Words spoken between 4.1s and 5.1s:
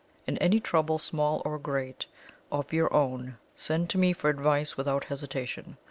for advice without